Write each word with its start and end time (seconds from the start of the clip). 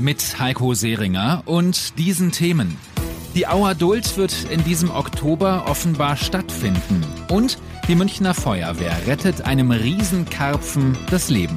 Mit 0.00 0.38
Heiko 0.38 0.74
Seringer 0.74 1.42
und 1.44 1.98
diesen 1.98 2.30
Themen. 2.30 2.76
Die 3.34 3.48
Auer 3.48 3.80
wird 3.80 4.46
in 4.48 4.62
diesem 4.62 4.92
Oktober 4.92 5.64
offenbar 5.66 6.16
stattfinden. 6.16 7.04
Und 7.28 7.58
die 7.88 7.96
Münchner 7.96 8.32
Feuerwehr 8.32 8.96
rettet 9.08 9.42
einem 9.42 9.72
Riesenkarpfen 9.72 10.96
das 11.10 11.30
Leben. 11.30 11.56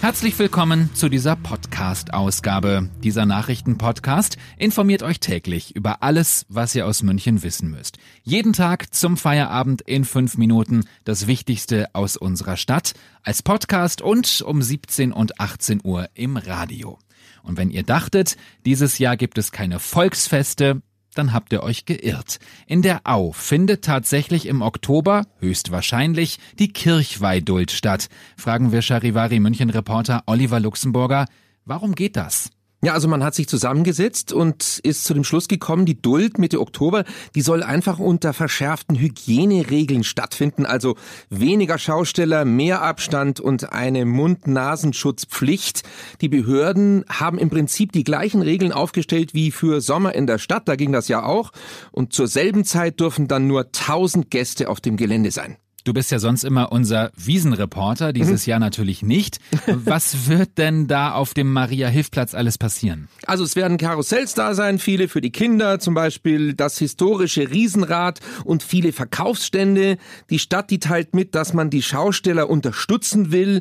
Herzlich 0.00 0.36
willkommen 0.36 0.90
zu 0.94 1.08
dieser 1.08 1.36
Podcast-Ausgabe. 1.36 2.88
Dieser 3.04 3.24
Nachrichten-Podcast 3.24 4.36
informiert 4.58 5.04
euch 5.04 5.20
täglich 5.20 5.76
über 5.76 6.02
alles, 6.02 6.46
was 6.48 6.74
ihr 6.74 6.86
aus 6.86 7.04
München 7.04 7.44
wissen 7.44 7.70
müsst. 7.70 7.98
Jeden 8.24 8.52
Tag 8.52 8.92
zum 8.92 9.16
Feierabend 9.16 9.80
in 9.80 10.04
fünf 10.04 10.36
Minuten 10.38 10.86
das 11.04 11.28
Wichtigste 11.28 11.86
aus 11.94 12.16
unserer 12.16 12.56
Stadt 12.56 12.94
als 13.22 13.44
Podcast 13.44 14.02
und 14.02 14.42
um 14.42 14.60
17 14.60 15.12
und 15.12 15.38
18 15.38 15.82
Uhr 15.84 16.08
im 16.14 16.36
Radio. 16.36 16.98
Und 17.44 17.56
wenn 17.56 17.70
ihr 17.70 17.82
dachtet, 17.82 18.36
dieses 18.64 18.98
Jahr 18.98 19.16
gibt 19.16 19.38
es 19.38 19.52
keine 19.52 19.78
Volksfeste, 19.78 20.82
dann 21.14 21.32
habt 21.32 21.52
ihr 21.52 21.62
euch 21.62 21.84
geirrt. 21.84 22.38
In 22.66 22.82
der 22.82 23.02
Au 23.04 23.32
findet 23.32 23.84
tatsächlich 23.84 24.46
im 24.46 24.62
Oktober, 24.62 25.26
höchstwahrscheinlich, 25.38 26.38
die 26.58 26.72
Kirchweih-Duld 26.72 27.70
statt. 27.70 28.08
Fragen 28.36 28.72
wir 28.72 28.82
Charivari 28.82 29.38
München-Reporter 29.38 30.24
Oliver 30.26 30.58
Luxemburger, 30.58 31.26
warum 31.64 31.94
geht 31.94 32.16
das? 32.16 32.50
Ja, 32.84 32.92
also 32.92 33.08
man 33.08 33.24
hat 33.24 33.34
sich 33.34 33.48
zusammengesetzt 33.48 34.30
und 34.30 34.78
ist 34.82 35.04
zu 35.04 35.14
dem 35.14 35.24
Schluss 35.24 35.48
gekommen, 35.48 35.86
die 35.86 36.02
Duld 36.02 36.36
Mitte 36.36 36.60
Oktober, 36.60 37.04
die 37.34 37.40
soll 37.40 37.62
einfach 37.62 37.98
unter 37.98 38.34
verschärften 38.34 38.98
Hygieneregeln 38.98 40.04
stattfinden, 40.04 40.66
also 40.66 40.94
weniger 41.30 41.78
Schausteller, 41.78 42.44
mehr 42.44 42.82
Abstand 42.82 43.40
und 43.40 43.72
eine 43.72 44.04
Mund-Nasenschutzpflicht. 44.04 45.82
Die 46.20 46.28
Behörden 46.28 47.06
haben 47.08 47.38
im 47.38 47.48
Prinzip 47.48 47.90
die 47.92 48.04
gleichen 48.04 48.42
Regeln 48.42 48.72
aufgestellt 48.72 49.32
wie 49.32 49.50
für 49.50 49.80
Sommer 49.80 50.14
in 50.14 50.26
der 50.26 50.36
Stadt, 50.36 50.68
da 50.68 50.76
ging 50.76 50.92
das 50.92 51.08
ja 51.08 51.22
auch. 51.22 51.52
Und 51.90 52.12
zur 52.12 52.28
selben 52.28 52.66
Zeit 52.66 53.00
dürfen 53.00 53.28
dann 53.28 53.46
nur 53.46 53.64
1000 53.64 54.30
Gäste 54.30 54.68
auf 54.68 54.82
dem 54.82 54.98
Gelände 54.98 55.30
sein. 55.30 55.56
Du 55.84 55.92
bist 55.92 56.10
ja 56.10 56.18
sonst 56.18 56.44
immer 56.44 56.72
unser 56.72 57.12
Wiesenreporter, 57.14 58.14
dieses 58.14 58.46
mhm. 58.46 58.50
Jahr 58.50 58.58
natürlich 58.58 59.02
nicht. 59.02 59.38
Was 59.66 60.28
wird 60.28 60.56
denn 60.56 60.86
da 60.86 61.12
auf 61.12 61.34
dem 61.34 61.52
Maria-Hilf-Platz 61.52 62.34
alles 62.34 62.56
passieren? 62.56 63.08
Also 63.26 63.44
es 63.44 63.54
werden 63.54 63.76
Karussells 63.76 64.32
da 64.32 64.54
sein, 64.54 64.78
viele 64.78 65.08
für 65.08 65.20
die 65.20 65.30
Kinder, 65.30 65.80
zum 65.80 65.92
Beispiel 65.92 66.54
das 66.54 66.78
historische 66.78 67.50
Riesenrad 67.50 68.20
und 68.46 68.62
viele 68.62 68.94
Verkaufsstände. 68.94 69.98
Die 70.30 70.38
Stadt, 70.38 70.70
die 70.70 70.78
teilt 70.78 71.14
mit, 71.14 71.34
dass 71.34 71.52
man 71.52 71.68
die 71.68 71.82
Schausteller 71.82 72.48
unterstützen 72.48 73.30
will. 73.30 73.60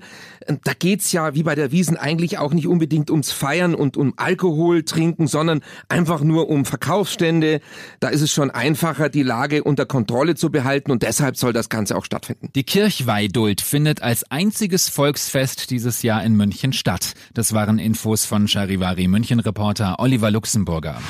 Da 0.64 0.72
geht's 0.80 1.12
ja 1.12 1.36
wie 1.36 1.44
bei 1.44 1.56
der 1.56 1.74
Wiesen 1.74 1.98
eigentlich 1.98 2.38
auch 2.38 2.54
nicht 2.54 2.68
unbedingt 2.68 3.12
ums 3.12 3.34
Feiern 3.34 3.76
und 3.76 3.98
um 3.98 4.14
Alkohol 4.16 4.84
trinken, 4.84 5.28
sondern 5.28 5.62
einfach 5.90 6.22
nur 6.22 6.48
um 6.48 6.64
Verkaufsstände. 6.64 7.60
Da 8.00 8.08
ist 8.08 8.22
es 8.22 8.32
schon 8.32 8.50
einfacher, 8.50 9.10
die 9.10 9.24
Lage 9.24 9.66
unter 9.66 9.86
Kontrolle 9.86 10.36
zu 10.36 10.52
behalten 10.52 10.90
und 10.90 11.04
deshalb 11.04 11.36
soll 11.36 11.52
das 11.52 11.68
Ganze 11.68 11.98
auch 11.98 12.06
stattfinden. 12.14 12.50
Die 12.56 12.64
Kirchweiduld 12.64 13.62
findet 13.62 14.02
als 14.02 14.30
einziges 14.30 14.90
Volksfest 14.90 15.72
dieses 15.72 16.04
Jahr 16.04 16.24
in 16.24 16.36
München 16.36 16.74
statt. 16.74 17.14
Das 17.34 17.54
waren 17.54 17.80
Infos 17.80 18.26
von 18.26 18.48
Charivari 18.48 19.08
München-Reporter 19.08 20.00
Oliver 20.00 20.32
Luxemburger. 20.32 21.02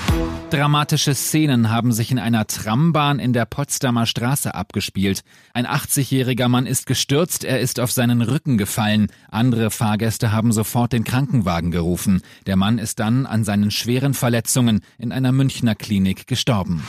Dramatische 0.50 1.16
Szenen 1.16 1.70
haben 1.70 1.92
sich 1.92 2.12
in 2.12 2.20
einer 2.20 2.46
Trambahn 2.46 3.20
in 3.20 3.34
der 3.34 3.46
Potsdamer 3.46 4.06
Straße 4.06 4.54
abgespielt. 4.54 5.24
Ein 5.54 5.66
80-jähriger 5.66 6.48
Mann 6.48 6.68
ist 6.68 6.86
gestürzt, 6.86 7.44
er 7.44 7.60
ist 7.60 7.80
auf 7.80 7.92
seinen 7.92 8.22
Rücken 8.22 8.58
gefallen. 8.58 9.08
Andere 9.30 9.72
Fahrgäste 9.72 10.32
haben 10.32 10.52
sofort 10.52 10.94
den 10.94 11.04
Krankenwagen 11.04 11.72
gerufen. 11.72 12.22
Der 12.46 12.56
Mann 12.56 12.78
ist 12.78 13.00
dann 13.00 13.26
an 13.26 13.44
seinen 13.44 13.72
schweren 13.72 14.14
Verletzungen 14.14 14.82
in 15.00 15.12
einer 15.12 15.32
Münchner 15.32 15.76
Klinik 15.76 16.28
gestorben. 16.28 16.84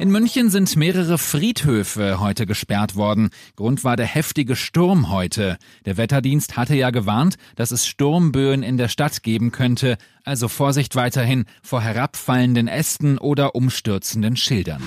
In 0.00 0.10
München 0.10 0.48
sind 0.48 0.76
mehrere 0.76 1.18
Friedhöfe 1.18 2.20
heute 2.20 2.46
gesperrt 2.46 2.96
worden. 2.96 3.28
Grund 3.54 3.84
war 3.84 3.98
der 3.98 4.06
heftige 4.06 4.56
Sturm 4.56 5.10
heute. 5.10 5.58
Der 5.84 5.98
Wetterdienst 5.98 6.56
hatte 6.56 6.74
ja 6.74 6.88
gewarnt, 6.88 7.36
dass 7.54 7.70
es 7.70 7.86
Sturmböen 7.86 8.62
in 8.62 8.78
der 8.78 8.88
Stadt 8.88 9.22
geben 9.22 9.52
könnte, 9.52 9.98
also 10.24 10.48
Vorsicht 10.48 10.96
weiterhin 10.96 11.44
vor 11.62 11.82
herabfallenden 11.82 12.66
Ästen 12.66 13.18
oder 13.18 13.54
umstürzenden 13.54 14.36
Schildern. 14.36 14.82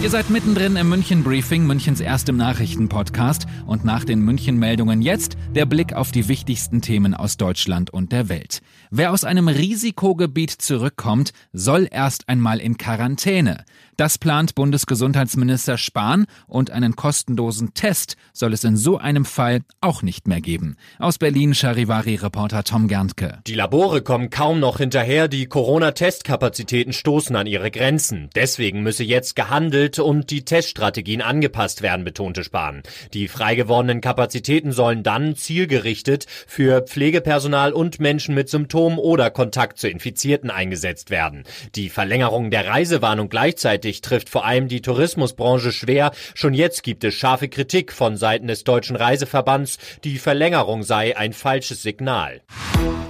Ihr 0.00 0.10
seid 0.10 0.30
mittendrin 0.30 0.76
im 0.76 0.88
München 0.88 1.24
Briefing, 1.24 1.66
Münchens 1.66 2.00
erstem 2.00 2.36
Nachrichtenpodcast 2.36 3.46
und 3.66 3.84
nach 3.84 4.04
den 4.04 4.20
München 4.20 4.56
Meldungen 4.56 5.02
jetzt 5.02 5.36
der 5.56 5.66
Blick 5.66 5.92
auf 5.92 6.12
die 6.12 6.28
wichtigsten 6.28 6.80
Themen 6.80 7.14
aus 7.14 7.36
Deutschland 7.36 7.90
und 7.90 8.12
der 8.12 8.28
Welt. 8.28 8.60
Wer 8.90 9.12
aus 9.12 9.24
einem 9.24 9.48
Risikogebiet 9.48 10.50
zurückkommt, 10.50 11.32
soll 11.52 11.88
erst 11.90 12.28
einmal 12.28 12.60
in 12.60 12.78
Quarantäne. 12.78 13.64
Das 13.96 14.16
plant 14.16 14.54
Bundesgesundheitsminister 14.54 15.76
Spahn 15.76 16.26
und 16.46 16.70
einen 16.70 16.94
kostenlosen 16.94 17.74
Test 17.74 18.16
soll 18.32 18.52
es 18.52 18.62
in 18.62 18.76
so 18.76 18.98
einem 18.98 19.24
Fall 19.24 19.62
auch 19.80 20.02
nicht 20.02 20.28
mehr 20.28 20.40
geben. 20.40 20.76
Aus 21.00 21.18
Berlin 21.18 21.54
Charivari-Reporter 21.54 22.62
Tom 22.62 22.86
Gerntke. 22.86 23.40
Die 23.48 23.54
Labore 23.54 24.02
kommen 24.02 24.30
kaum 24.30 24.60
noch 24.60 24.78
hinterher, 24.78 25.26
die 25.26 25.46
Corona-Testkapazitäten 25.46 26.92
stoßen 26.92 27.34
an 27.34 27.48
ihre 27.48 27.72
Grenzen. 27.72 28.30
Deswegen 28.36 28.84
müsse 28.84 29.02
jetzt 29.02 29.34
gehandelt 29.34 29.77
und 29.98 30.30
die 30.30 30.44
Teststrategien 30.44 31.22
angepasst 31.22 31.80
werden, 31.80 32.04
betonte 32.04 32.42
Spahn. 32.42 32.82
Die 33.14 33.28
frei 33.28 33.56
Kapazitäten 33.56 34.72
sollen 34.72 35.02
dann 35.02 35.36
zielgerichtet 35.36 36.26
für 36.46 36.82
Pflegepersonal 36.82 37.72
und 37.72 38.00
Menschen 38.00 38.34
mit 38.34 38.48
Symptomen 38.48 38.98
oder 38.98 39.30
Kontakt 39.30 39.78
zu 39.78 39.88
Infizierten 39.88 40.50
eingesetzt 40.50 41.10
werden. 41.10 41.44
Die 41.74 41.88
Verlängerung 41.88 42.50
der 42.50 42.66
Reisewarnung 42.66 43.28
Gleichzeitig 43.28 44.00
trifft 44.00 44.28
vor 44.28 44.44
allem 44.44 44.68
die 44.68 44.82
Tourismusbranche 44.82 45.70
schwer. 45.70 46.10
Schon 46.34 46.54
jetzt 46.54 46.82
gibt 46.82 47.04
es 47.04 47.14
scharfe 47.14 47.48
Kritik 47.48 47.92
von 47.92 48.16
Seiten 48.16 48.48
des 48.48 48.64
Deutschen 48.64 48.96
Reiseverbands. 48.96 49.78
Die 50.02 50.18
Verlängerung 50.18 50.82
sei 50.82 51.16
ein 51.16 51.32
falsches 51.32 51.82
Signal. 51.82 52.40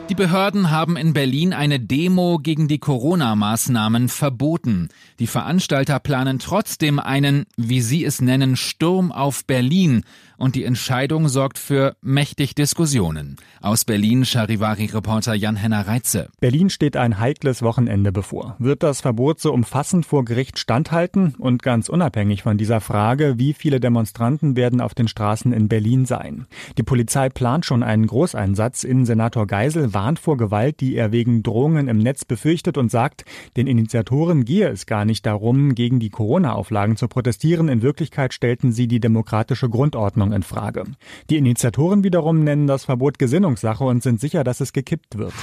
Die 0.09 0.15
Behörden 0.15 0.71
haben 0.71 0.97
in 0.97 1.13
Berlin 1.13 1.53
eine 1.53 1.79
Demo 1.79 2.39
gegen 2.39 2.67
die 2.67 2.79
Corona-Maßnahmen 2.79 4.09
verboten. 4.09 4.89
Die 5.19 5.27
Veranstalter 5.27 6.01
planen 6.01 6.39
trotzdem 6.39 6.99
einen, 6.99 7.45
wie 7.59 7.83
sie 7.83 8.07
es 8.07 8.23
nennen, 8.23 8.57
Sturm 8.57 9.13
auf 9.13 9.45
Berlin. 9.45 10.05
Und 10.39 10.55
die 10.55 10.63
Entscheidung 10.63 11.27
sorgt 11.27 11.59
für 11.59 11.97
mächtig 12.01 12.55
Diskussionen. 12.55 13.39
Aus 13.61 13.85
Berlin 13.85 14.25
Charivari-Reporter 14.25 15.35
Jan-Henner 15.35 15.89
Reitze. 15.89 16.29
Berlin 16.39 16.71
steht 16.71 16.97
ein 16.97 17.19
heikles 17.19 17.61
Wochenende 17.61 18.13
bevor. 18.13 18.55
Wird 18.61 18.85
das 18.85 19.01
Verbot 19.01 19.41
so 19.41 19.53
umfassend 19.53 20.07
vor 20.07 20.25
Gericht 20.25 20.61
standhalten? 20.61 21.35
Und 21.39 21.65
ganz 21.65 21.89
unabhängig 21.89 22.45
von 22.45 22.57
dieser 22.57 22.81
Frage, 22.81 23.35
wie 23.39 23.53
viele 23.53 23.81
Demonstranten 23.81 24.55
werden 24.55 24.81
auf 24.81 24.95
den 24.95 25.09
Straßen 25.09 25.53
in 25.53 25.67
Berlin 25.67 26.07
sein? 26.07 26.47
Die 26.79 26.85
Polizei 26.85 27.31
plant 27.31 27.67
schon 27.67 27.83
einen 27.83 28.07
Großeinsatz. 28.07 28.85
Innensenator 28.85 29.49
Geisel 29.49 29.93
warnt 29.93 30.21
vor 30.21 30.37
Gewalt, 30.37 30.79
die 30.79 30.95
er 30.95 31.11
wegen 31.11 31.43
Drohungen 31.43 31.89
im 31.89 31.99
Netz 31.99 32.25
befürchtet 32.25 32.79
und 32.79 32.93
sagt, 32.93 33.25
den 33.57 33.67
Initiatoren 33.67 34.45
gehe 34.45 34.69
es 34.69 34.87
gar 34.87 35.05
nicht 35.05 35.27
darum, 35.27 35.75
gegen 35.75 35.99
die 35.99 36.11
Corona-Auflagen 36.11 36.97
zu 36.97 37.09
protestieren. 37.09 37.69
In 37.69 37.83
Wirklichkeit 37.83 38.33
stellten 38.33 38.71
sie 38.71 38.87
die 38.87 39.01
demokratische 39.01 39.69
Grundordnung 39.69 40.28
in 40.33 40.43
Frage. 40.43 40.85
Die 41.31 41.37
Initiatoren 41.37 42.05
wiederum 42.05 42.45
nennen 42.45 42.67
das 42.67 42.85
Verbot 42.85 43.19
Gesinnungssache 43.19 43.85
und 43.85 44.03
sind 44.03 44.21
sicher, 44.21 44.45
dass 44.45 44.61
es 44.61 44.73
gekippt 44.73 45.19
wird. 45.19 45.35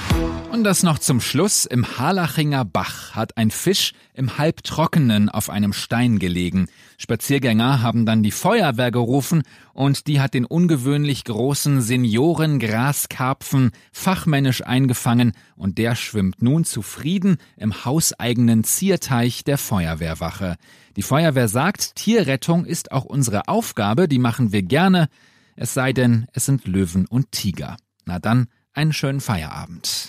Und 0.56 0.64
das 0.64 0.82
noch 0.82 0.98
zum 0.98 1.20
Schluss. 1.20 1.66
Im 1.66 1.98
Harlachinger 1.98 2.64
Bach 2.64 3.14
hat 3.14 3.36
ein 3.36 3.50
Fisch 3.50 3.92
im 4.14 4.38
Halbtrockenen 4.38 5.28
auf 5.28 5.50
einem 5.50 5.74
Stein 5.74 6.18
gelegen. 6.18 6.68
Spaziergänger 6.96 7.82
haben 7.82 8.06
dann 8.06 8.22
die 8.22 8.30
Feuerwehr 8.30 8.90
gerufen 8.90 9.42
und 9.74 10.06
die 10.06 10.18
hat 10.18 10.32
den 10.32 10.46
ungewöhnlich 10.46 11.24
großen 11.24 11.82
Seniorengraskarpfen 11.82 13.72
fachmännisch 13.92 14.64
eingefangen 14.64 15.32
und 15.56 15.76
der 15.76 15.94
schwimmt 15.94 16.40
nun 16.40 16.64
zufrieden 16.64 17.36
im 17.58 17.84
hauseigenen 17.84 18.64
Zierteich 18.64 19.44
der 19.44 19.58
Feuerwehrwache. 19.58 20.56
Die 20.96 21.02
Feuerwehr 21.02 21.48
sagt, 21.48 21.96
Tierrettung 21.96 22.64
ist 22.64 22.92
auch 22.92 23.04
unsere 23.04 23.48
Aufgabe, 23.48 24.08
die 24.08 24.18
machen 24.18 24.52
wir 24.52 24.62
gerne, 24.62 25.10
es 25.54 25.74
sei 25.74 25.92
denn, 25.92 26.28
es 26.32 26.46
sind 26.46 26.66
Löwen 26.66 27.04
und 27.06 27.30
Tiger. 27.30 27.76
Na 28.06 28.18
dann, 28.18 28.48
einen 28.72 28.94
schönen 28.94 29.20
Feierabend. 29.20 30.08